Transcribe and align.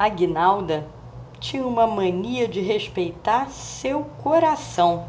Aguinalda 0.00 0.86
tinha 1.38 1.66
uma 1.66 1.86
mania 1.86 2.48
de 2.48 2.62
respeitar 2.62 3.50
seu 3.50 4.02
coração. 4.22 5.04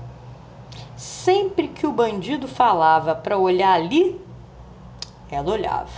Sempre 0.97 1.69
que 1.69 1.87
o 1.87 1.93
bandido 1.93 2.45
falava 2.45 3.15
para 3.15 3.37
olhar 3.37 3.71
ali, 3.71 4.19
ela 5.31 5.53
olhava. 5.53 5.93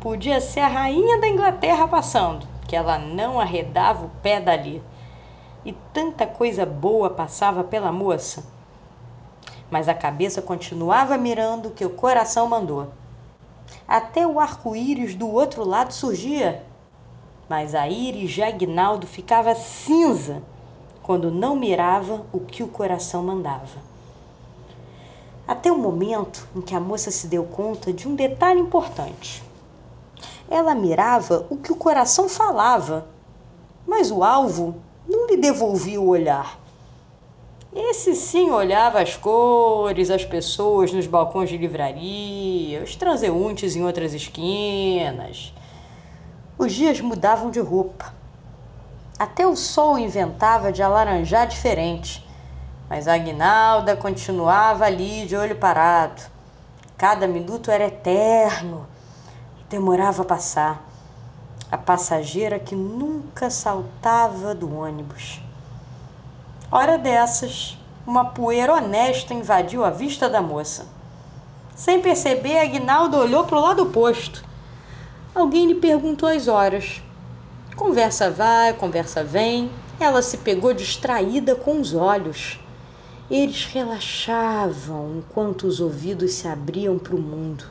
Podia 0.00 0.40
ser 0.40 0.60
a 0.60 0.68
rainha 0.68 1.20
da 1.20 1.28
Inglaterra 1.28 1.86
passando, 1.86 2.48
que 2.66 2.74
ela 2.74 2.98
não 2.98 3.38
arredava 3.38 4.06
o 4.06 4.10
pé 4.22 4.40
dali. 4.40 4.82
E 5.62 5.74
tanta 5.92 6.26
coisa 6.26 6.64
boa 6.64 7.10
passava 7.10 7.62
pela 7.62 7.92
moça. 7.92 8.42
Mas 9.70 9.86
a 9.86 9.92
cabeça 9.92 10.40
continuava 10.40 11.18
mirando 11.18 11.66
o 11.66 11.72
que 11.72 11.84
o 11.84 11.90
coração 11.90 12.48
mandou. 12.48 12.88
Até 13.86 14.26
o 14.26 14.40
arco-íris 14.40 15.14
do 15.14 15.30
outro 15.30 15.62
lado 15.62 15.92
surgia. 15.92 16.64
Mas 17.48 17.74
a 17.74 17.88
íris 17.88 18.30
de 18.30 18.42
Agnaldo 18.42 19.06
ficava 19.06 19.54
cinza 19.54 20.42
quando 21.02 21.30
não 21.30 21.56
mirava 21.56 22.26
o 22.32 22.40
que 22.40 22.62
o 22.62 22.68
coração 22.68 23.22
mandava. 23.22 23.88
Até 25.46 25.72
o 25.72 25.78
momento 25.78 26.46
em 26.54 26.60
que 26.60 26.74
a 26.74 26.80
moça 26.80 27.10
se 27.10 27.26
deu 27.26 27.44
conta 27.44 27.90
de 27.90 28.06
um 28.06 28.14
detalhe 28.14 28.60
importante. 28.60 29.42
Ela 30.50 30.74
mirava 30.74 31.46
o 31.48 31.56
que 31.56 31.72
o 31.72 31.76
coração 31.76 32.28
falava, 32.28 33.06
mas 33.86 34.10
o 34.10 34.22
alvo 34.22 34.74
não 35.08 35.26
lhe 35.26 35.38
devolvia 35.38 35.98
o 35.98 36.08
olhar. 36.08 36.58
Esse 37.74 38.14
sim 38.14 38.50
olhava 38.50 39.00
as 39.00 39.16
cores, 39.16 40.10
as 40.10 40.24
pessoas 40.24 40.92
nos 40.92 41.06
balcões 41.06 41.48
de 41.48 41.56
livraria, 41.56 42.82
os 42.82 42.94
transeuntes 42.94 43.74
em 43.74 43.84
outras 43.84 44.12
esquinas. 44.12 45.54
Os 46.58 46.72
dias 46.72 47.00
mudavam 47.00 47.52
de 47.52 47.60
roupa. 47.60 48.12
Até 49.16 49.46
o 49.46 49.54
sol 49.54 49.96
inventava 49.96 50.72
de 50.72 50.82
alaranjar 50.82 51.46
diferente. 51.46 52.26
Mas 52.90 53.06
a 53.06 53.14
Aguinalda 53.14 53.96
continuava 53.96 54.84
ali 54.84 55.24
de 55.24 55.36
olho 55.36 55.54
parado. 55.54 56.20
Cada 56.96 57.28
minuto 57.28 57.70
era 57.70 57.84
eterno 57.84 58.88
e 59.60 59.70
demorava 59.70 60.22
a 60.22 60.24
passar. 60.24 60.82
A 61.70 61.78
passageira 61.78 62.58
que 62.58 62.74
nunca 62.74 63.50
saltava 63.50 64.52
do 64.52 64.80
ônibus. 64.80 65.40
Hora 66.72 66.98
dessas, 66.98 67.78
uma 68.04 68.24
poeira 68.24 68.74
honesta 68.74 69.32
invadiu 69.32 69.84
a 69.84 69.90
vista 69.90 70.28
da 70.28 70.42
moça. 70.42 70.88
Sem 71.76 72.02
perceber, 72.02 72.58
Aguinaldo 72.58 73.16
olhou 73.16 73.44
para 73.44 73.58
o 73.58 73.62
lado 73.62 73.84
oposto. 73.84 74.47
Alguém 75.38 75.68
lhe 75.68 75.76
perguntou 75.76 76.28
as 76.28 76.48
horas. 76.48 77.00
Conversa 77.76 78.28
vai, 78.28 78.72
conversa 78.72 79.22
vem. 79.22 79.70
Ela 80.00 80.20
se 80.20 80.38
pegou 80.38 80.74
distraída 80.74 81.54
com 81.54 81.80
os 81.80 81.94
olhos. 81.94 82.58
Eles 83.30 83.64
relaxavam 83.66 85.18
enquanto 85.18 85.68
os 85.68 85.78
ouvidos 85.78 86.32
se 86.32 86.48
abriam 86.48 86.98
para 86.98 87.14
o 87.14 87.20
mundo. 87.20 87.66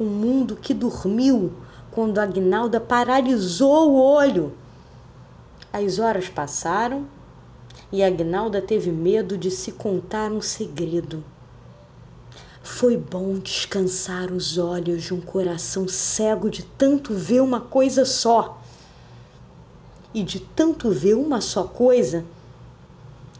Um 0.00 0.06
mundo 0.06 0.56
que 0.56 0.74
dormiu 0.74 1.52
quando 1.92 2.18
Agnalda 2.18 2.80
paralisou 2.80 3.92
o 3.92 4.02
olho. 4.02 4.52
As 5.72 6.00
horas 6.00 6.28
passaram 6.28 7.06
e 7.92 8.02
Agnalda 8.02 8.60
teve 8.60 8.90
medo 8.90 9.38
de 9.38 9.52
se 9.52 9.70
contar 9.70 10.32
um 10.32 10.40
segredo. 10.40 11.22
Foi 12.62 12.96
bom 12.96 13.38
descansar 13.38 14.30
os 14.32 14.58
olhos 14.58 15.02
de 15.02 15.14
um 15.14 15.20
coração 15.20 15.88
cego 15.88 16.50
de 16.50 16.62
tanto 16.62 17.14
ver 17.14 17.40
uma 17.40 17.60
coisa 17.60 18.04
só. 18.04 18.60
E 20.12 20.22
de 20.22 20.40
tanto 20.40 20.90
ver 20.90 21.14
uma 21.14 21.40
só 21.40 21.64
coisa, 21.64 22.24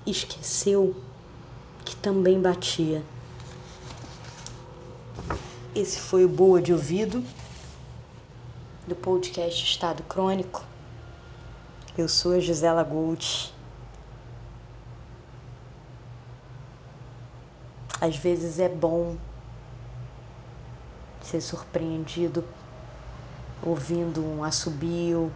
esqueceu 0.06 0.94
que 1.84 1.96
também 1.96 2.40
batia. 2.40 3.02
Esse 5.74 5.98
foi 6.00 6.24
o 6.24 6.28
Boa 6.28 6.60
de 6.60 6.72
Ouvido 6.72 7.24
do 8.86 8.94
podcast 8.96 9.64
Estado 9.64 10.02
Crônico. 10.02 10.64
Eu 11.96 12.08
sou 12.08 12.32
a 12.32 12.40
Gisela 12.40 12.82
Gold. 12.82 13.52
Às 18.00 18.16
vezes 18.16 18.58
é 18.58 18.68
bom 18.68 19.16
ser 21.22 21.40
surpreendido 21.40 22.42
ouvindo 23.62 24.24
um 24.24 24.42
assobio, 24.42 25.30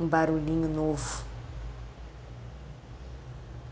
um 0.00 0.06
barulhinho 0.06 0.68
novo. 0.68 1.27